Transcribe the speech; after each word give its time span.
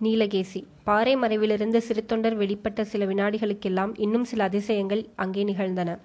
நீலகேசி. 0.00 0.60
பாறை 0.84 1.16
மறைவிலிருந்து 1.16 1.78
சிறுத்தொண்டர் 1.88 2.36
வெளிப்பட்ட 2.36 2.80
சில 2.82 3.04
வினாடிகளுக்கெல்லாம் 3.06 3.92
இன்னும் 3.96 4.24
சில 4.24 4.44
அதிசயங்கள் 4.44 5.02
அங்கே 5.14 5.44
நிகழ்ந்தன. 5.44 5.96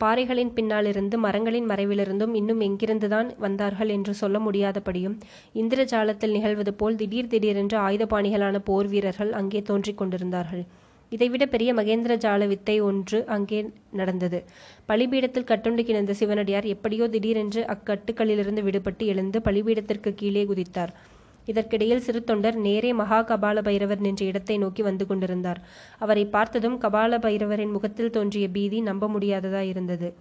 பாறைகளின் 0.00 0.52
பின்னாலிருந்து 0.52 1.16
மரங்களின் 1.18 1.66
மறைவிலிருந்தும் 1.70 2.34
இன்னும் 2.34 2.60
எங்கிருந்துதான் 2.60 3.30
வந்தார்கள் 3.38 3.88
என்று 3.88 4.14
சொல்ல 4.14 4.38
முடியாதபடியும் 4.38 5.16
இந்திரஜாலத்தில் 5.54 6.34
நிகழ்வது 6.36 6.74
போல் 6.74 6.96
திடீர் 6.96 7.26
திடீரென்று 7.26 7.78
ஆயுதபாணிகளான 7.78 8.58
போர் 8.58 8.86
வீரர்கள் 8.86 9.32
அங்கே 9.32 9.62
தோன்றிக் 9.62 9.98
கொண்டிருந்தார்கள். 9.98 10.64
இதைவிட 11.12 11.44
பெரிய 11.46 11.70
மகேந்திர 11.74 12.12
ஜால 12.16 12.46
வித்தை 12.46 12.80
ஒன்று 12.80 13.18
அங்கே 13.26 13.60
நடந்தது. 13.90 14.38
பலிபீடத்தில் 14.86 15.48
கட்டுண்டு 15.50 15.84
கிடந்த 15.84 16.12
சிவனடியார் 16.12 16.66
எப்படியோ 16.66 17.06
திடீரென்று 17.08 17.62
அக்கட்டுக்களிலிருந்து 17.74 18.62
விடுபட்டு 18.68 19.06
எழுந்து 19.06 19.40
பலிபீடத்திற்கு 19.40 20.12
கீழே 20.14 20.44
குதித்தார். 20.44 20.92
இதற்கிடையில் 21.46 22.00
சிறு 22.00 22.24
தொண்டர் 22.24 22.56
நேரே 22.56 22.92
மகா 22.92 23.24
கபால 23.24 23.62
பைரவர் 23.62 24.00
நின்ற 24.00 24.24
இடத்தை 24.24 24.58
நோக்கி 24.58 24.82
வந்து 24.82 25.06
கொண்டிருந்தார். 25.06 25.60
அவரை 25.98 26.24
பார்த்ததும் 26.24 26.80
கபால 26.80 27.18
பைரவரின் 27.18 27.70
முகத்தில் 27.70 28.10
தோன்றிய 28.10 28.48
பீதி 28.48 28.80
நம்ப 28.80 29.08
முடியாததாயிருந்தது 29.08 30.12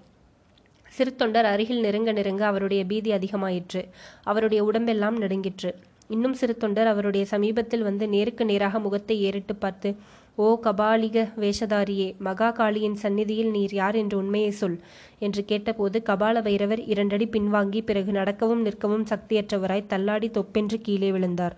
சிறு 0.94 1.16
தொண்டர் 1.16 1.46
அருகில் 1.46 1.80
நெருங்க 1.80 2.12
நெருங்க 2.12 2.46
அவருடைய 2.46 2.86
பீதி 2.86 3.12
அதிகமாயிற்று. 3.12 3.82
அவருடைய 4.24 4.64
உடம்பெல்லாம் 4.64 5.18
நடுங்கிற்று. 5.18 5.76
இன்னும் 6.08 6.34
சிறு 6.34 6.58
தொண்டர் 6.58 6.88
அவருடைய 6.88 7.26
சமீபத்தில் 7.26 7.84
வந்து 7.84 8.08
நேருக்கு 8.08 8.46
நேராக 8.46 8.80
முகத்தை 8.80 9.22
ஏறிட்டு 9.22 9.56
பார்த்து 9.56 9.96
ஓ 10.38 10.48
கபாலிக 10.66 11.26
வேஷதாரியே 11.42 12.08
மகா 12.20 12.50
காளியின் 12.52 12.96
சந்நிதியில் 12.96 13.52
நீர் 13.52 13.74
யார் 13.74 13.96
என்று 13.96 14.18
உண்மையை 14.18 14.52
சொல் 14.52 14.78
என்று 15.20 15.46
கேட்டபோது 15.46 15.98
கபால 16.10 16.42
பைரவர் 16.42 16.82
இரண்டடி 16.86 17.26
பின்வாங்கி 17.26 17.82
பிறகு 17.82 18.12
நடக்கவும் 18.12 18.66
நிற்கவும் 18.66 19.06
சக்தியற்றவராய் 19.12 19.90
தள்ளாடி 19.94 20.30
தொப்பென்று 20.30 20.80
கீழே 20.82 21.12
விழுந்தார். 21.12 21.56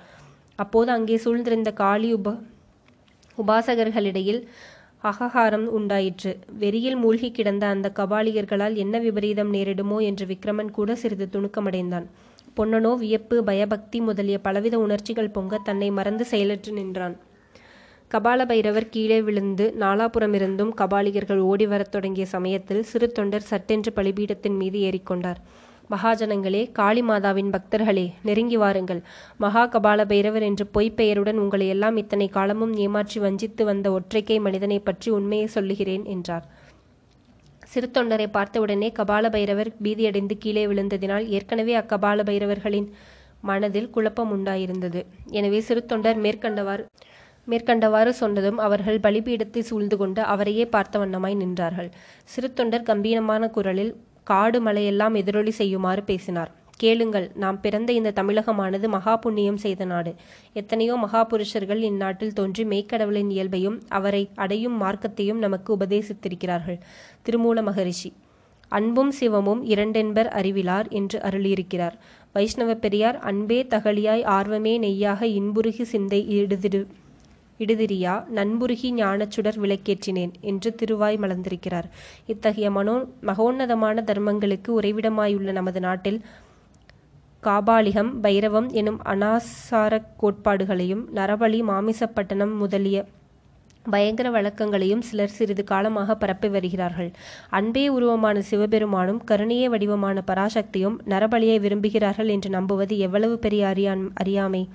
அப்போது 0.56 0.92
அங்கே 0.92 1.18
சூழ்ந்திருந்த 1.18 1.74
காளி 1.74 2.14
உப 2.14 2.36
உபாசகர்களிடையில் 3.38 4.42
அககாரம் 5.04 5.68
உண்டாயிற்று. 5.78 6.32
வெறியில் 6.60 6.96
மூழ்கி 6.96 7.32
கிடந்த 7.32 7.66
அந்த 7.68 7.88
கபாலிகர்களால் 8.00 8.76
என்ன 8.76 8.96
விபரீதம் 9.00 9.54
நேரிடுமோ 9.54 9.98
என்று 10.10 10.26
விக்ரமன் 10.26 10.72
கூட 10.72 10.96
சிறிது 10.96 11.28
துணுக்கமடைந்தான். 11.36 12.08
பொன்னனோ 12.58 12.92
வியப்பு 12.96 13.44
பயபக்தி 13.44 14.00
முதலிய 14.02 14.38
பலவித 14.40 14.78
உணர்ச்சிகள் 14.80 15.36
பொங்க 15.38 15.58
தன்னை 15.58 15.90
மறந்து 15.92 16.26
செயலற்று 16.26 16.74
நின்றான். 16.74 17.16
கபால 18.12 18.46
பைரவர் 18.46 18.90
கீழே 18.94 19.18
விழுந்து 19.22 19.66
நாலாபுறமிருந்தும் 19.82 20.72
கபாலிகர்கள் 20.80 21.42
ஓடி 21.50 21.66
வரத் 21.66 21.92
தொடங்கிய 21.92 22.26
சமயத்தில் 22.34 22.82
சிறு 22.90 23.08
தொண்டர் 23.12 23.46
சட்டென்று 23.50 23.92
பலிபீடத்தின் 23.98 24.58
மீது 24.62 24.80
ஏறிக்கொண்டார். 24.88 25.40
மகாஜனங்களே 25.92 26.64
காளி 26.72 27.02
மாதாவின் 27.02 27.52
பக்தர்களே 27.54 28.04
நெருங்கி 28.22 28.58
வாருங்கள். 28.64 29.02
மகா 29.38 29.64
கபால 29.76 30.06
பைரவர் 30.06 30.46
என்று 30.50 30.66
பொய்ப்பெயருடன் 30.76 31.40
உங்களை 31.44 31.68
எல்லாம் 31.68 31.98
இத்தனை 31.98 32.28
காலமும் 32.38 32.74
ஏமாற்றி 32.86 33.22
வஞ்சித்து 33.26 33.66
வந்த 33.66 33.88
ஒற்றைக்கை 34.00 34.38
மனிதனை 34.48 34.80
பற்றி 34.80 35.10
உண்மையை 35.20 35.48
சொல்லுகிறேன் 35.56 36.06
என்றார். 36.16 36.46
சிறு 37.68 37.90
தொண்டரை 37.98 38.28
பார்த்தவுடனே 38.38 38.92
கபால 39.00 39.26
பைரவர் 39.30 39.72
பீதியடைந்து 39.84 40.38
கீழே 40.46 40.66
விழுந்ததினால் 40.68 41.28
ஏற்கனவே 41.38 41.76
அக்கபால 41.76 42.26
பைரவர்களின் 42.32 42.90
மனதில் 43.50 43.90
குழப்பம் 43.90 44.34
உண்டாயிருந்தது. 44.36 45.02
எனவே 45.40 45.62
சிறு 45.70 45.84
தொண்டர் 45.86 46.20
மேற்கண்டவாறு 46.26 46.86
மேற்கண்டவாறு 47.48 48.10
சொன்னதும் 48.10 48.58
அவர்கள் 48.58 49.00
பலிபீடத்தை 49.00 49.62
சூழ்ந்து 49.70 49.98
கொண்டு 49.98 50.22
அவரையே 50.22 50.66
பார்த்த 50.66 51.00
வண்ணமாய் 51.00 51.42
நின்றார்கள். 51.42 51.90
சிறுத்தொண்டர் 52.34 52.88
கம்பீரமான 52.90 53.50
குரலில் 53.50 53.94
காடு 54.24 54.60
மலையெல்லாம் 54.62 55.16
எதிரொலி 55.22 55.52
செய்யுமாறு 55.52 56.04
பேசினார். 56.04 56.52
கேளுங்கள் 56.78 57.32
நாம் 57.36 57.58
பிறந்த 57.62 57.90
இந்த 57.94 58.14
தமிழகமானது 58.20 58.88
மகா 58.88 59.14
புண்ணியம் 59.16 59.60
செய்த 59.64 59.86
நாடு. 59.86 60.12
எத்தனையோ 60.54 60.94
மகாபுருஷர்கள் 61.06 61.82
இந்நாட்டில் 61.90 62.34
தோன்றி 62.34 62.64
மெய்க்கடவுளின் 62.64 63.30
இயல்பையும் 63.30 63.78
அவரை 63.90 64.24
அடையும் 64.36 64.78
மார்க்கத்தையும் 64.82 65.44
நமக்கு 65.46 65.70
உபதேசித்திருக்கிறார்கள். 65.78 66.80
திருமூல 67.26 67.62
மகரிஷி 67.62 68.12
அன்பும் 68.72 69.12
சிவமும் 69.20 69.62
இரண்டென்பர் 69.74 70.30
அறிவிலார் 70.40 70.88
என்று 70.90 71.18
அருளியிருக்கிறார். 71.20 71.96
வைஷ்ணவ 72.34 72.74
பெரியார் 72.76 73.18
அன்பே 73.30 73.60
தகலியாய் 73.74 74.24
ஆர்வமே 74.36 74.74
நெய்யாக 74.80 75.26
இன்புருகி 75.40 75.86
சிந்தை 75.94 76.20
இடுதிரு 76.38 76.82
இடுதிரியா 77.60 78.24
நண்புருகி 78.34 78.92
ஞானச்சுடர் 78.94 79.60
விளக்கேற்றினேன் 79.64 80.32
என்று 80.42 80.76
திருவாய் 80.76 81.18
மலர்ந்திருக்கிறார். 81.18 81.88
இத்தகைய 82.26 82.72
மனோ 82.72 83.06
மகோன்னதமான 83.22 84.04
தர்மங்களுக்கு 84.04 84.70
உறைவிடமாயுள்ள 84.82 85.52
நமது 85.52 85.80
நாட்டில் 85.80 86.22
காபாலிகம் 87.44 88.12
பைரவம் 88.22 88.72
எனும் 88.72 89.00
அனாசார 89.04 90.02
கோட்பாடுகளையும் 90.22 91.04
நரபலி 91.16 91.62
மாமிசப்பட்டணம் 91.62 92.54
முதலிய 92.58 93.06
பயங்கர 93.84 94.30
வழக்கங்களையும் 94.30 95.02
சிலர் 95.02 95.34
சிறிது 95.36 95.64
காலமாக 95.64 96.16
பரப்பி 96.16 96.48
வருகிறார்கள். 96.48 97.12
அன்பே 97.50 97.90
உருவமான 97.90 98.42
சிவபெருமானும் 98.50 99.22
கருணையே 99.26 99.70
வடிவமான 99.70 100.24
பராசக்தியும் 100.28 100.98
நரபலியை 101.10 101.60
விரும்புகிறார்கள் 101.60 102.28
என்று 102.28 102.50
நம்புவது 102.50 102.98
எவ்வளவு 102.98 103.38
பெரிய 103.38 103.68
அறியான் 103.68 104.12
அறியாமை? 104.14 104.68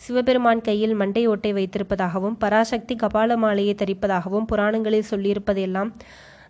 சிவபெருமான் 0.00 0.60
கையில் 0.60 0.94
மண்டை 0.94 1.22
ஓட்டை 1.26 1.52
வைத்திருப்பதாகவும் 1.52 2.36
பராசக்தி 2.38 2.96
கபால 3.02 3.36
மாலையை 3.36 3.74
தரிப்பதாகவும் 3.82 4.48
புராணங்களில் 4.50 5.10
சொல்லியிருப்பதெல்லாம் 5.10 5.92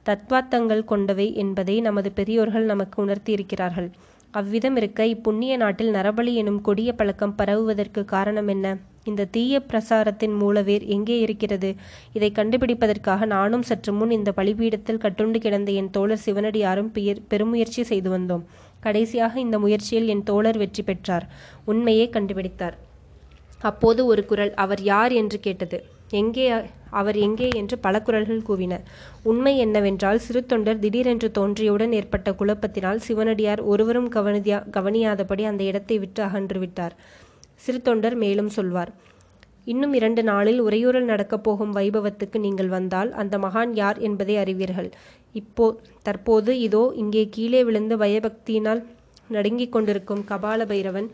தத்வாத்தங்கள் 0.08 0.82
கொண்டவை 0.84 1.28
என்பதை 1.42 1.80
நமது 1.80 2.12
பெரியோர்கள் 2.12 2.64
நமக்கு 2.64 2.96
உணர்த்தியிருக்கிறார்கள். 3.04 3.88
அவ்விதம் 4.30 4.76
இருக்க 4.76 5.00
இப்புண்ணிய 5.06 5.54
நாட்டில் 5.56 5.92
நரபலி 5.94 6.32
எனும் 6.34 6.60
கொடிய 6.60 6.90
பழக்கம் 6.92 7.34
பரவுவதற்கு 7.34 8.02
காரணம் 8.04 8.48
என்ன? 8.48 8.66
இந்த 9.04 9.28
தீய 9.34 9.54
பிரசாரத்தின் 9.70 10.34
மூலவேர் 10.42 10.84
எங்கே 10.86 11.16
இருக்கிறது? 11.20 11.70
இதை 12.12 12.30
கண்டுபிடிப்பதற்காக 12.38 13.26
நானும் 13.26 13.62
சற்று 13.62 13.92
முன் 13.92 14.10
இந்த 14.10 14.32
பலிபீடத்தில் 14.36 15.02
கட்டுண்டு 15.04 15.38
கிடந்த 15.38 15.70
என் 15.72 15.90
தோழர் 15.90 16.24
சிவனடியாரும் 16.26 16.90
பெருமுயற்சி 17.32 17.84
செய்து 17.92 18.10
வந்தோம். 18.16 18.44
கடைசியாக 18.80 19.40
இந்த 19.40 19.58
முயற்சியில் 19.58 20.10
என் 20.14 20.26
தோழர் 20.30 20.60
வெற்றி 20.64 20.82
பெற்றார். 20.82 21.26
உண்மையே 21.64 22.08
கண்டுபிடித்தார். 22.16 22.76
அப்போது 23.70 24.00
ஒரு 24.12 24.22
குரல் 24.30 24.52
அவர் 24.64 24.82
யார்? 24.92 25.12
என்று 25.12 25.38
கேட்டது. 25.46 25.78
எங்கே 26.20 26.46
அவர் 27.00 27.16
எங்கே? 27.26 27.48
என்று 27.60 27.76
பல 27.78 27.94
குரல்கள் 28.06 28.42
கூவின. 28.48 28.74
உண்மை 29.22 29.54
என்னவென்றால் 29.58 30.20
சிறு 30.26 30.40
தொண்டர் 30.46 30.82
திடீரென்று 30.84 31.28
தோன்றியவுடன் 31.38 31.94
ஏற்பட்ட 32.00 32.30
குழப்பத்தினால் 32.40 33.00
சிவனடியார் 33.06 33.62
ஒருவரும் 33.72 34.08
கவனியா 34.16 34.58
கவனியாதபடி 34.76 35.44
அந்த 35.50 35.62
இடத்தை 35.70 35.98
விட்டு 35.98 36.22
அகன்று 36.22 36.60
விட்டார். 36.64 36.94
சிறு 37.64 37.80
தொண்டர் 37.82 38.16
மேலும் 38.24 38.52
சொல்வார் 38.58 38.92
இன்னும் 39.72 39.92
இரண்டு 39.98 40.22
நாளில் 40.22 40.60
உரையூரல் 40.62 41.10
நடக்கப் 41.10 41.44
போகும் 41.44 41.72
வைபவத்துக்கு 41.76 42.38
நீங்கள் 42.46 42.70
வந்தால் 42.76 43.10
அந்த 43.20 43.34
மகான் 43.38 43.72
யார் 43.82 43.98
என்பதை 43.98 44.34
அறிவீர்கள். 44.36 44.90
இப்போ 45.34 45.66
தற்போது 46.02 46.52
இதோ 46.66 46.82
இங்கே 47.02 47.22
கீழே 47.36 47.60
விழுந்து 47.68 47.96
பயபக்தியினால் 47.96 48.82
நடுங்கிக் 49.28 49.72
கொண்டிருக்கும் 49.74 50.22
கபால 50.30 50.66
பைரவன் 50.72 51.08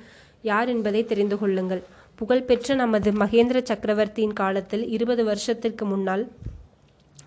யார் 0.51 0.69
என்பதை 0.69 1.03
தெரிந்து 1.05 1.37
கொள்ளுங்கள். 1.39 1.83
புகழ்பெற்ற 2.21 2.75
நமது 2.75 3.11
மகேந்திர 3.13 3.59
சக்கரவர்த்தியின் 3.63 4.33
காலத்தில் 4.33 4.83
இருபது 4.89 5.25
வருஷத்திற்கு 5.25 5.85
முன்னால் 5.85 6.25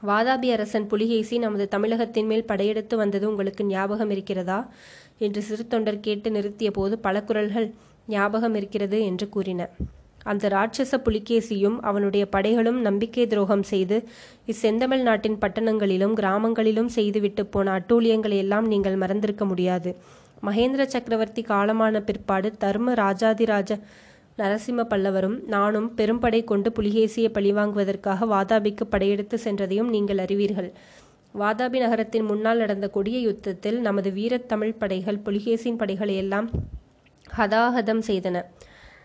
வாதாபி 0.08 0.48
அரசன் 0.52 0.88
புலிகேசி 0.88 1.38
நமது 1.38 1.68
தமிழகத்தின் 1.68 2.26
மேல் 2.26 2.46
படையெடுத்து 2.46 2.98
வந்தது 2.98 3.30
உங்களுக்கு 3.30 3.64
ஞாபகம் 3.66 4.10
இருக்கிறதா? 4.10 4.60
என்று 5.18 5.42
சிறு 5.42 5.68
தொண்டர் 5.68 6.00
கேட்டு 6.00 6.30
நிறுத்திய 6.30 6.70
போது 6.70 6.98
பல 7.00 7.24
குரல்கள் 7.24 7.68
ஞாபகம் 8.08 8.56
இருக்கிறது 8.56 9.00
என்று 9.04 9.30
கூறின. 9.30 9.70
அந்த 10.24 10.48
ராட்சச 10.50 10.94
புலிகேசியும் 11.06 11.78
அவனுடைய 11.82 12.28
படைகளும் 12.32 12.80
நம்பிக்கை 12.82 13.28
துரோகம் 13.28 13.64
செய்து 13.64 14.04
இச்செந்தமிழ் 14.46 15.02
நாட்டின் 15.02 15.42
பட்டணங்களிலும் 15.42 16.14
கிராமங்களிலும் 16.14 16.94
செய்துவிட்டு 16.98 17.46
போன 17.46 17.80
அட்டூழியங்களை 17.80 18.38
எல்லாம் 18.38 18.68
நீங்கள் 18.68 18.96
மறந்திருக்க 18.96 19.46
முடியாது. 19.46 19.92
மகேந்திர 20.46 20.86
சக்கரவர்த்தி 20.86 21.42
காலமான 21.42 22.00
பிற்பாடு 22.00 22.52
தர்ம 22.58 22.94
ராஜாதிராஜ 22.94 23.72
நரசிம்ம 24.38 24.84
பல்லவரும் 24.90 25.36
நானும் 25.46 25.94
பெரும்படை 25.98 26.44
கொண்டு 26.44 26.70
புலிகேசியை 26.70 27.30
பழிவாங்குவதற்காக 27.34 28.28
வாதாபிக்கு 28.28 28.84
படையெடுத்து 28.90 29.38
சென்றதையும் 29.44 29.90
நீங்கள் 29.96 30.18
அறிவீர்கள். 30.18 30.70
வாதாபி 31.40 31.78
நகரத்தின் 31.80 32.26
முன்னால் 32.26 32.58
நடந்த 32.58 32.88
கொடிய 32.90 33.20
யுத்தத்தில் 33.20 33.80
நமது 33.80 34.12
வீரத்தமிழ் 34.12 34.76
படைகள் 34.78 35.20
புலிகேசியின் 35.26 35.78
படைகளை 35.78 36.16
எல்லாம் 36.16 36.50
ஹதாஹதம் 37.38 38.04
செய்தன. 38.08 38.42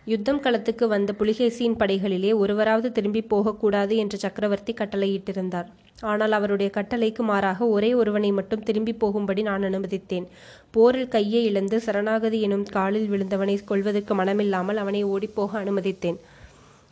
யுத்தம் 0.05 0.43
களத்துக்கு 0.43 0.87
வந்த 0.87 1.15
புலிகேசியின் 1.19 1.79
படைகளிலே 1.79 2.35
ஒருவராவது 2.35 2.93
திரும்பி 2.93 3.23
போகக்கூடாது 3.23 3.97
என்று 3.97 4.19
சக்கரவர்த்தி 4.19 4.73
கட்டளையிட்டிருந்தார். 4.73 5.69
ஆனால் 6.01 6.33
அவருடைய 6.33 6.71
கட்டளைக்கு 6.75 7.23
மாறாக 7.23 7.69
ஒரே 7.69 7.95
ஒருவனை 7.95 8.33
மட்டும் 8.33 8.63
திரும்பி 8.63 8.93
போகும்படி 8.93 9.43
நான் 9.43 9.63
அனுமதித்தேன். 9.63 10.27
போரில் 10.71 11.09
கையை 11.09 11.45
இழந்து 11.45 11.81
சரணாகதி 11.81 12.41
எனும் 12.41 12.63
காலில் 12.63 13.09
விழுந்தவனை 13.11 13.65
கொள்வதற்கு 13.65 14.15
மனமில்லாமல் 14.15 14.77
அவனை 14.77 15.05
ஓடிப்போக 15.05 15.51
அனுமதித்தேன். 15.65 16.19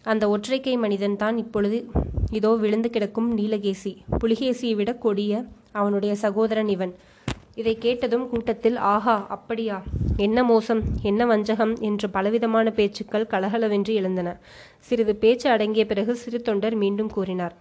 அந்த 0.02 0.28
ஒற்றைக்கை 0.28 0.78
மனிதன் 0.78 1.16
தான் 1.16 1.38
இப்பொழுது 1.38 1.90
இதோ 2.30 2.54
விழுந்து 2.54 2.90
கிடக்கும் 2.90 3.38
நீலகேசி. 3.38 3.96
புலிகேசியை 4.20 4.74
விட 4.74 4.94
கொடிய 4.94 5.44
அவனுடைய 5.72 6.14
சகோதரன் 6.14 6.68
இவன். 6.68 6.94
இதை 7.54 7.78
கேட்டதும் 7.78 8.28
கூட்டத்தில் 8.28 8.76
ஆஹா 8.76 9.26
அப்படியா? 9.28 9.82
என்ன 10.16 10.44
மோசம்? 10.44 10.82
என்ன 11.02 11.26
வஞ்சகம்? 11.26 11.76
என்று 11.80 12.10
பலவிதமான 12.10 12.70
பேச்சுக்கள் 12.70 13.26
கலகலவென்று 13.26 13.94
எழுந்தன. 13.94 14.38
சிறிது 14.80 15.16
பேச்சு 15.16 15.50
அடங்கிய 15.50 15.86
பிறகு 15.86 16.16
சிறு 16.16 16.42
தொண்டர் 16.42 16.74
மீண்டும் 16.74 17.08
கூறினார். 17.08 17.54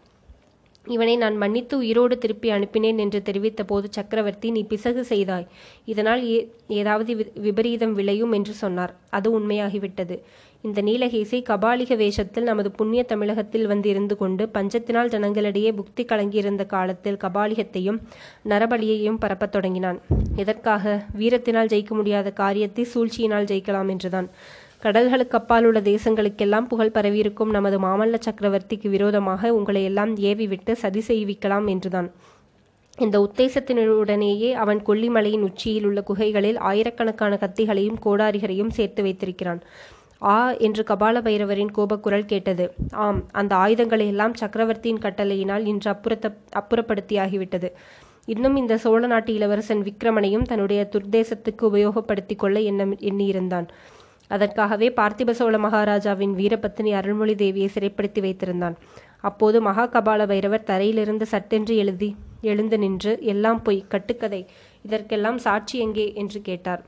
இவனை 0.86 1.18
நான் 1.18 1.38
மன்னித்து 1.38 1.78
உயிரோடு 1.78 2.18
திருப்பி 2.18 2.52
அனுப்பினேன் 2.52 2.98
என்று 2.98 3.22
தெரிவித்த 3.22 3.64
போது 3.64 3.88
சக்கரவர்த்தி 3.92 4.52
நீ 4.52 4.64
பிசகு 4.64 5.04
செய்தாய். 5.04 5.48
இதனால் 5.86 6.24
ஏ 6.26 6.52
ஏதாவது 6.68 7.16
வி- 7.16 7.40
விபரீதம் 7.40 7.94
விளையும் 7.94 8.32
என்று 8.32 8.54
சொன்னார். 8.54 8.96
அது 9.10 9.40
உண்மையாகிவிட்டது. 9.40 10.20
இந்த 10.62 10.82
நீலகேசி 10.82 11.44
கபாலிக 11.44 11.96
வேஷத்தில் 11.96 12.44
நமது 12.44 12.72
புண்ணிய 12.72 13.04
தமிழகத்தில் 13.04 13.68
வந்து 13.68 13.90
இருந்து 13.90 14.18
கொண்டு 14.18 14.50
பஞ்சத்தினால் 14.54 15.08
ஜனங்களிடையே 15.08 15.72
புக்தி 15.72 16.06
கலங்கியிருந்த 16.06 16.66
காலத்தில் 16.66 17.18
கபாலிகத்தையும் 17.18 18.00
நரபலியையும் 18.50 19.18
பரப்பத் 19.18 19.52
தொடங்கினான். 19.52 20.02
எதற்காக? 20.36 21.06
வீரத்தினால் 21.20 21.66
ஜெயிக்க 21.66 21.90
முடியாத 21.90 22.32
காரியத்தை 22.32 22.88
சூழ்ச்சியினால் 22.94 23.44
ஜெயிக்கலாம் 23.44 23.90
என்றுதான். 23.90 24.30
கடல்களுக்கு 24.86 25.38
அப்பால் 25.38 25.66
உள்ள 25.66 25.80
தேசங்களுக்கெல்லாம் 25.80 26.68
புகழ் 26.68 26.92
பரவியிருக்கும் 26.94 27.50
நமது 27.50 27.80
மாமல்ல 27.80 28.16
சக்கரவர்த்திக்கு 28.26 28.90
விரோதமாக 28.90 29.54
உங்களை 29.54 29.84
எல்லாம் 29.84 30.18
ஏவிவிட்டு 30.18 30.72
சதி 30.72 31.02
செய்விக்கலாம் 31.08 31.68
என்றுதான். 31.68 32.12
இந்த 32.98 33.16
உத்தேசத்தினுடனேயே 33.20 34.52
அவன் 34.54 34.82
கொல்லிமலையின் 34.86 35.42
உச்சியில் 35.42 35.86
உள்ள 35.86 36.02
குகைகளில் 36.02 36.58
ஆயிரக்கணக்கான 36.58 37.38
கத்திகளையும் 37.42 37.98
கோடாரிகளையும் 38.06 38.70
சேர்த்து 38.70 39.04
வைத்திருக்கிறான். 39.04 39.62
ஆ 40.22 40.52
என்று 40.52 40.84
கபால 40.84 41.16
பைரவரின் 41.22 41.74
கோபக்குரல் 41.78 42.26
கேட்டது. 42.26 42.74
ஆம் 42.92 43.24
அந்த 43.32 43.56
ஆயுதங்களை 43.56 44.08
எல்லாம் 44.08 44.34
சக்கரவர்த்தியின் 44.34 45.04
கட்டளையினால் 45.04 45.66
இன்று 45.66 45.92
அப்புறத்த 45.92 46.34
அப்புறப்படுத்தியாகிவிட்டது. 46.60 47.72
இன்னும் 48.26 48.56
இந்த 48.56 48.78
சோழ 48.78 49.08
நாட்டு 49.08 49.34
இளவரசன் 49.34 49.82
விக்ரமனையும் 49.82 50.42
தன்னுடைய 50.42 50.90
துர்தேசத்துக்கு 50.92 51.62
உபயோகப்படுத்திக் 51.62 52.42
கொள்ள 52.44 52.60
எண்ணம் 52.60 52.96
எண்ணியிருந்தான். 53.00 53.68
அதற்காகவே 54.31 54.88
பார்த்திப 55.00 55.33
சோழ 55.39 55.57
மகாராஜாவின் 55.66 56.33
வீரபத்தினி 56.39 56.92
அருள்மொழி 57.00 57.36
தேவியை 57.44 57.69
சிறைப்படுத்தி 57.75 58.22
வைத்திருந்தான். 58.25 58.75
அப்போது 59.30 59.57
மகா 59.68 59.86
கபால 59.94 60.25
பைரவர் 60.31 60.68
தரையிலிருந்து 60.69 61.25
சட்டென்று 61.33 61.75
எழுதி 61.83 62.10
எழுந்து 62.51 62.77
நின்று 62.83 63.13
எல்லாம் 63.33 63.62
பொய் 63.68 63.80
கட்டுக்கதை 63.94 64.42
இதற்கெல்லாம் 64.88 65.39
சாட்சி 65.45 65.75
எங்கே 65.86 66.07
என்று 66.24 66.42
கேட்டார். 66.42 66.83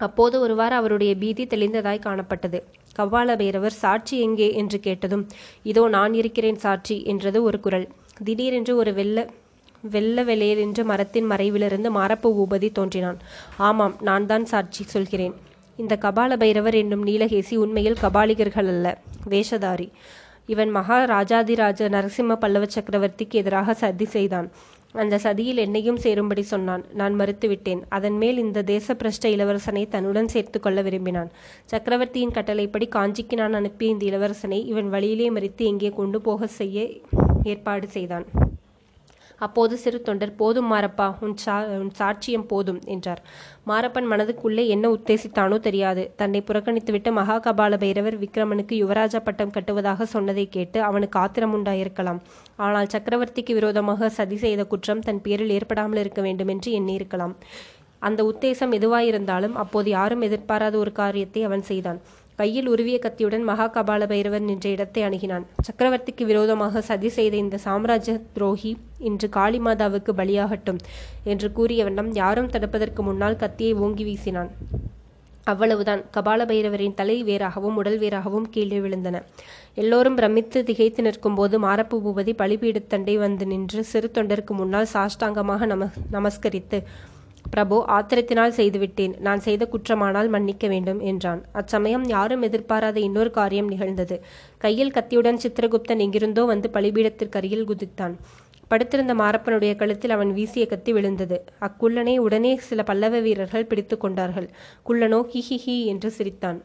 அப்போது 0.00 0.36
ஒருவாறு 0.44 0.74
அவருடைய 0.78 1.12
பீதி 1.20 1.44
தெளிந்ததாய் 1.52 2.04
காணப்பட்டது. 2.06 2.58
கவ்வால 2.98 3.36
பைரவர் 3.40 3.76
சாட்சி 3.82 4.16
எங்கே 4.26 4.48
என்று 4.60 4.78
கேட்டதும் 4.86 5.24
இதோ 5.70 5.82
நான் 5.96 6.14
இருக்கிறேன் 6.14 6.60
சாட்சி 6.64 6.96
என்றது 7.12 7.38
ஒரு 7.48 7.60
குரல். 7.66 7.86
திடீரென்று 8.26 8.74
ஒரு 8.82 8.92
வெள்ள 9.00 9.26
வெள்ள 9.94 10.22
வெளியென்று 10.28 10.82
மரத்தின் 10.90 11.26
மறைவிலிருந்து 11.32 11.88
மாரப்ப 11.96 12.32
பூபதி 12.36 12.68
தோன்றினான். 12.78 13.18
ஆமாம் 13.68 13.94
நான் 14.08 14.26
தான் 14.30 14.46
சாட்சி 14.52 14.84
சொல்கிறேன். 14.94 15.34
இந்த 15.82 15.94
கபால 16.02 16.36
பைரவர் 16.36 16.74
என்னும் 16.74 17.06
நீலகேசி 17.06 17.54
உண்மையில் 17.54 17.98
கபாலிகர்கள் 18.02 18.68
அல்ல 18.72 18.98
வேஷதாரி. 19.30 19.88
இவன் 20.46 20.70
மகா 20.70 20.98
ராஜாதிராஜ 21.04 21.88
நரசிம்ம 21.94 22.36
பல்லவ 22.36 22.66
சக்கரவர்த்திக்கு 22.74 23.36
எதிராக 23.42 23.74
சதி 23.74 24.04
செய்தான். 24.04 24.48
அந்த 24.92 25.18
சதியில் 25.18 25.56
என்னையும் 25.56 25.96
சேரும்படி 25.96 26.42
சொன்னான். 26.42 26.84
நான் 26.94 27.14
மறுத்துவிட்டேன். 27.20 27.82
அதன் 27.88 28.16
மேல் 28.16 28.38
இந்த 28.38 28.62
தேச 28.62 28.94
பிரஷ்ட 28.94 29.28
இளவரசனை 29.28 29.88
தன்னுடன் 29.88 30.28
சேர்த்து 30.28 30.60
கொள்ள 30.60 30.82
விரும்பினான். 30.82 31.30
சக்கரவர்த்தியின் 31.64 32.34
கட்டளைப்படி 32.38 32.88
காஞ்சிக்கு 32.96 33.36
நான் 33.42 33.52
அனுப்பிய 33.52 33.94
இந்த 33.94 34.06
இளவரசனை 34.12 34.60
இவன் 34.72 34.88
வழியிலே 34.88 35.30
மறித்து 35.30 35.66
எங்கே 35.72 35.88
கொண்டு 36.00 36.20
போக 36.20 36.46
செய்ய 36.46 36.88
ஏற்பாடு 37.42 37.88
செய்தான். 37.88 38.26
அப்போது 39.44 39.74
சிறு 39.82 39.98
தொண்டர் 40.02 40.32
போதும் 40.40 40.68
மாரப்பா 40.72 41.06
உன் 41.24 41.36
சா 41.44 41.56
உன் 41.80 41.92
சாட்சியம் 41.98 42.46
போதும் 42.52 42.80
என்றார். 42.94 43.20
மாரப்பன் 43.70 44.08
மனதுக்குள்ளே 44.12 44.64
என்ன 44.74 44.90
உத்தேசித்தானோ 44.96 45.58
தெரியாது. 45.66 46.02
தன்னை 46.20 46.40
புறக்கணித்துவிட்டு 46.48 47.12
மகாகபால 47.20 47.78
பைரவர் 47.84 48.16
விக்ரமனுக்கு 48.24 48.74
யுவராஜா 48.82 49.20
பட்டம் 49.28 49.54
கட்டுவதாக 49.56 50.08
சொன்னதை 50.14 50.46
கேட்டு 50.56 50.80
அவனுக்கு 50.82 51.18
ஆத்திரம் 51.24 51.56
உண்டாயிருக்கலாம். 51.58 52.20
ஆனால் 52.66 52.92
சக்கரவர்த்திக்கு 52.96 53.54
விரோதமாக 53.60 54.10
சதி 54.18 54.38
செய்த 54.44 54.64
குற்றம் 54.74 55.06
தன் 55.08 55.24
பேரில் 55.26 55.54
ஏற்படாமல் 55.58 56.02
இருக்க 56.04 56.22
வேண்டுமென்று 56.28 56.70
எண்ணியிருக்கலாம். 56.80 57.34
அந்த 58.06 58.20
உத்தேசம் 58.30 58.72
எதுவாயிருந்தாலும் 58.78 59.54
அப்போது 59.62 59.88
யாரும் 59.90 60.24
எதிர்பாராத 60.26 60.74
ஒரு 60.78 60.92
காரியத்தை 60.92 61.40
அவன் 61.44 61.64
செய்தான். 61.70 62.00
கையில் 62.38 62.68
உருவிய 62.72 62.96
கத்தியுடன் 63.04 63.44
மகாகபால 63.50 64.06
பைரவர் 64.10 64.46
நின்ற 64.48 64.66
இடத்தை 64.68 65.02
அணுகினான். 65.04 65.44
சக்கரவர்த்திக்கு 65.66 66.24
விரோதமாக 66.30 66.82
சதி 66.88 67.10
செய்த 67.18 67.36
இந்த 67.44 67.58
சாம்ராஜ்ய 67.66 68.14
துரோகி 68.34 68.72
இன்று 69.10 69.28
காளிமாதாவுக்கு 69.38 70.12
பலியாகட்டும் 70.20 70.80
என்று 71.32 71.48
கூறிய 71.52 71.84
வண்ணம் 71.88 72.10
யாரும் 72.22 72.52
தடுப்பதற்கு 72.56 73.02
முன்னால் 73.08 73.40
கத்தியை 73.44 73.72
ஓங்கி 73.86 74.06
வீசினான். 74.10 74.50
அவ்வளவுதான். 75.52 76.00
கபால 76.14 76.44
பைரவரின் 76.50 76.96
தலை 77.00 77.16
வேறாகவும் 77.24 77.76
உடல் 77.80 77.98
வேறாகவும் 78.04 78.46
கீழே 78.54 78.78
விழுந்தன. 78.84 79.16
எல்லோரும் 79.82 80.16
பிரமித்து 80.18 80.58
திகைத்து 80.70 81.02
நிற்கும்போது 81.02 81.56
மாரப்பு 81.66 81.96
பூபதி 82.04 82.32
பலிபீடத்தண்டை 82.40 83.14
வந்து 83.26 83.46
நின்று 83.52 83.82
சிறு 83.90 84.10
தொண்டருக்கு 84.16 84.54
முன்னால் 84.60 84.92
சாஷ்டாங்கமாக 84.94 85.66
நம 85.72 85.88
நமஸ்கரித்து 86.16 86.80
பிரபு 87.50 87.84
ஆத்திரத்தினால் 87.88 88.56
செய்துவிட்டேன். 88.56 89.14
நான் 89.18 89.40
செய்த 89.40 89.68
குற்றமானால் 89.72 90.28
மன்னிக்க 90.28 90.68
வேண்டும் 90.68 91.00
என்றான். 91.00 91.44
அச்சமயம் 91.52 92.04
யாரும் 92.04 92.42
எதிர்பாராத 92.42 93.00
இன்னொரு 93.00 93.30
காரியம் 93.30 93.68
நிகழ்ந்தது. 93.68 94.22
கையில் 94.58 94.90
கத்தியுடன் 94.90 95.40
சித்திரகுப்தன் 95.42 95.98
எங்கிருந்தோ 95.98 96.44
வந்து 96.44 96.70
பலிபீடத்திற்கருகில் 96.72 97.68
குதித்தான். 97.70 98.16
படுத்திருந்த 98.68 99.14
மாரப்பனுடைய 99.14 99.76
கழுத்தில் 99.76 100.10
அவன் 100.10 100.32
வீசிய 100.32 100.66
கத்தி 100.66 100.92
விழுந்தது. 100.92 101.44
அக்குள்ளனை 101.60 102.16
உடனே 102.16 102.56
சில 102.56 102.82
பல்லவ 102.82 103.20
வீரர்கள் 103.20 103.66
பிடித்து 103.66 103.98
கொண்டார்கள். 103.98 104.48
குள்ளனோ 104.88 105.20
ஹிஹிஹி 105.34 105.84
என்று 105.84 106.10
சிரித்தான். 106.10 106.60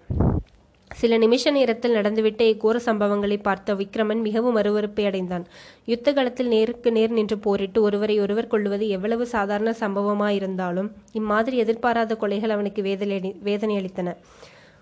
சில 0.99 1.17
நிமிஷ 1.17 1.51
நேரத்தில் 1.51 1.95
நடந்துவிட்ட 1.95 2.41
இக்கோர 2.41 2.77
சம்பவங்களை 2.85 3.37
பார்த்த 3.43 3.73
விக்ரமன் 3.73 4.21
மிகவும் 4.21 4.57
அருவறுப்பை 4.57 5.05
அடைந்தான். 5.05 5.45
யுத்த 5.85 6.13
களத்தில் 6.13 6.47
நேருக்கு 6.47 6.91
நேர் 6.91 7.11
நின்று 7.11 7.37
போரிட்டு 7.37 7.81
ஒருவரை 7.81 8.19
ஒருவர் 8.19 8.47
கொள்வது 8.47 8.87
எவ்வளவு 8.87 9.25
சாதாரண 9.25 9.75
சம்பவமாயிருந்தாலும் 9.79 10.89
இம்மாதிரி 11.11 11.57
எதிர்பாராத 11.57 12.17
கொலைகள் 12.21 12.55
அவனுக்கு 12.57 12.81
வேதனை 12.81 13.35
வேதனை 13.41 13.75
அளித்தன. 13.77 14.15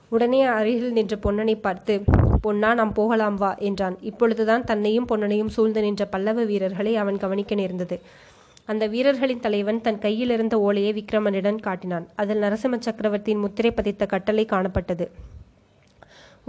உடனே 0.10 0.42
அருகில் 0.44 0.92
நின்ற 0.92 1.16
பொன்னனை 1.24 1.56
பார்த்து 1.62 1.96
பொன்னா 2.42 2.74
நாம் 2.74 2.94
போகலாம் 2.94 3.36
வா 3.36 3.56
என்றான். 3.70 3.98
இப்பொழுதுதான் 4.02 4.64
தன்னையும் 4.64 5.08
பொன்னனையும் 5.12 5.54
சூழ்ந்து 5.56 5.82
நின்ற 5.82 6.06
பல்லவ 6.06 6.44
வீரர்களை 6.44 6.96
அவன் 6.96 7.18
கவனிக்க 7.18 7.56
நேர்ந்தது. 7.56 7.98
அந்த 8.66 8.88
வீரர்களின் 8.88 9.40
தலைவன் 9.40 9.82
தன் 9.82 10.00
கையில் 10.00 10.30
இருந்த 10.30 10.60
ஓலையை 10.60 10.92
விக்ரமனிடம் 10.94 11.64
காட்டினான். 11.68 12.08
அதில் 12.16 12.42
நரசிம்ம 12.42 12.80
சக்கரவர்த்தியின் 12.80 13.44
முத்திரை 13.46 13.72
பதித்த 13.72 14.06
கட்டளை 14.06 14.46
காணப்பட்டது. 14.46 15.08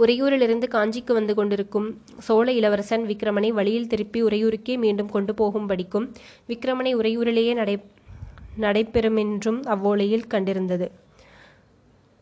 உறையூரிலிருந்து 0.01 0.67
காஞ்சிக்கு 0.75 1.13
வந்து 1.13 1.33
கொண்டிருக்கும் 1.35 1.87
சோழ 2.17 2.47
இளவரசன் 2.51 3.03
விக்ரமனை 3.11 3.49
வழியில் 3.49 3.87
திருப்பி 3.87 4.19
உறையூருக்கே 4.23 4.75
மீண்டும் 4.77 5.11
கொண்டு 5.15 5.33
போகும்படிக்கும் 5.33 6.07
விக்ரமனை 6.47 6.93
உறையூரிலேயே 7.01 7.53
நடை 7.61 7.75
நடைபெறுமென்றும் 8.63 9.59
அவ்வோலையில் 9.73 10.25
கண்டிருந்தது. 10.33 10.87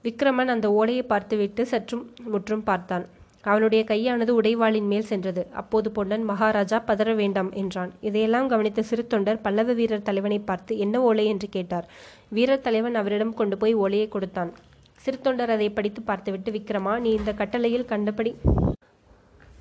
விக்ரமன் 0.03 0.51
அந்த 0.53 0.67
ஓலையை 0.71 1.03
பார்த்துவிட்டு 1.03 1.61
சற்றும் 1.65 2.03
முற்றும் 2.33 2.63
பார்த்தான். 2.63 3.05
அவனுடைய 3.43 3.81
கையானது 3.83 4.31
உடைவாளின் 4.41 4.87
மேல் 4.91 5.09
சென்றது. 5.11 5.41
அப்போது 5.51 5.87
பொன்னன் 5.91 6.23
மகாராஜா 6.23 6.77
பதற 6.87 7.09
வேண்டாம் 7.15 7.51
என்றான். 7.51 7.91
இதையெல்லாம் 8.01 8.47
கவனித்த 8.47 8.81
சிறு 8.81 9.03
தொண்டர் 9.07 9.41
பல்லவ 9.41 9.73
வீரர் 9.73 10.07
தலைவனை 10.09 10.39
பார்த்து 10.39 10.77
என்ன 10.77 11.01
ஓலை? 11.01 11.25
என்று 11.25 11.49
கேட்டார். 11.49 11.87
வீரர் 12.29 12.65
தலைவன் 12.67 12.95
அவரிடம் 12.95 13.33
கொண்டு 13.33 13.57
போய் 13.57 13.73
ஓலையை 13.73 14.07
கொடுத்தான். 14.07 14.51
சிறு 15.03 15.17
தொண்டர் 15.25 15.53
அதை 15.55 15.67
படித்து 15.77 16.01
பார்த்துவிட்டு 16.01 16.49
விக்ரமா 16.51 16.93
நீ 17.05 17.11
இந்த 17.19 17.31
கட்டளையில் 17.41 17.89
கண்டபடி 17.91 18.31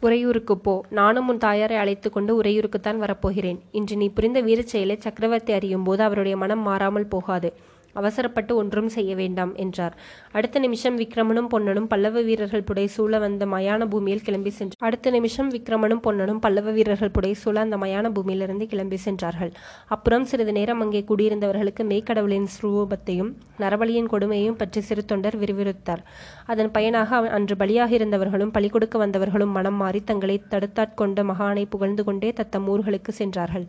உறையூருக்கு 0.07 0.55
போ. 0.59 0.75
நானும் 0.99 1.29
உன் 1.29 1.43
தாயாரை 1.45 1.77
அழைத்து 1.83 2.09
கொண்டு 2.11 2.33
உறையூருக்குத்தான் 2.43 3.03
வரப்போகிறேன். 3.05 3.59
இன்று 3.79 3.95
நீ 3.97 4.07
புரிந்த 4.09 4.41
வீரச் 4.41 4.73
செயலை 4.73 4.97
சக்கரவர்த்தி 5.07 5.53
அறியும் 5.53 5.87
போது 5.89 6.03
அவருடைய 6.03 6.37
மனம் 6.43 6.63
மாறாமல் 6.69 7.11
போகாது. 7.15 7.51
அவசரப்பட்டு 7.99 8.57
ஒன்றும் 8.57 8.89
செய்ய 8.89 9.15
வேண்டாம் 9.15 9.55
என்றார். 9.55 9.97
அடுத்த 10.33 10.59
நிமிஷம் 10.59 10.99
விக்ரமனும் 10.99 11.49
பொன்னனும் 11.49 11.89
பல்லவ 11.89 12.21
வீரர்கள் 12.21 12.63
புடை 12.63 12.87
சூழ 12.87 13.19
வந்த 13.19 13.47
மயான 13.47 13.87
பூமியில் 13.89 14.23
கிளம்பி 14.23 14.51
சென்று 14.51 14.75
அடுத்த 14.79 15.11
நிமிஷம் 15.11 15.51
விக்ரமனும் 15.51 16.01
பொன்னனும் 16.01 16.41
பல்லவ 16.41 16.71
வீரர்கள் 16.71 17.11
புடை 17.11 17.33
சூழ 17.33 17.61
அந்த 17.61 17.77
மயான 17.77 18.11
பூமியிலிருந்து 18.11 18.67
கிளம்பி 18.67 18.97
சென்றார்கள். 18.97 19.53
அப்புறம் 19.87 20.25
சிறிது 20.25 20.53
நேரம் 20.53 20.81
அங்கே 20.81 21.05
குடியிருந்தவர்களுக்கு 21.09 21.83
மேய்க்கடவுளின் 21.83 22.47
சுரூபத்தையும் 22.61 23.33
நரபலியின் 23.59 24.09
கொடுமையையும் 24.13 24.57
பற்றி 24.57 24.81
சிறு 24.81 25.05
தொண்டர் 25.05 25.39
விரிவிறுத்தார். 25.39 26.03
அதன் 26.47 26.71
பயனாக 26.71 27.17
அவ- 27.17 27.29
அன்று 27.29 27.57
பலியாக 27.59 27.91
இருந்தவர்களும் 27.91 28.53
பலி 28.53 28.69
கொடுக்க 28.69 29.07
வந்தவர்களும் 29.07 29.51
மனம் 29.51 29.75
மாறி 29.75 30.01
தங்களை 30.05 30.43
தடுத்தாட்கொண்ட 30.51 31.23
மகானை 31.23 31.65
புகழ்ந்து 31.69 32.05
கொண்டே 32.05 32.33
தத்தம் 32.33 32.69
ஊர்களுக்கு 32.69 33.09
சென்றார்கள். 33.09 33.67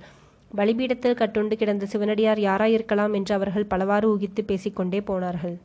பலிபீடத்தில் 0.58 1.18
கட்டுண்டு 1.20 1.56
கிடந்த 1.56 1.86
சிவனடியார் 1.86 2.40
யாராயிருக்கலாம் 2.40 3.14
என்று 3.14 3.34
அவர்கள் 3.36 3.66
பலவாறு 3.66 4.18
ஊகித்து 4.18 4.42
பேசிக்கொண்டே 4.46 5.02
போனார்கள். 5.02 5.58